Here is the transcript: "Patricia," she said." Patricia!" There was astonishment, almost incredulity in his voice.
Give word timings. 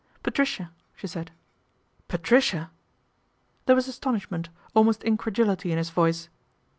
"Patricia," 0.23 0.71
she 0.95 1.05
said." 1.05 1.29
Patricia!" 2.07 2.71
There 3.67 3.75
was 3.75 3.87
astonishment, 3.87 4.49
almost 4.73 5.03
incredulity 5.03 5.71
in 5.71 5.77
his 5.77 5.91
voice. 5.91 6.27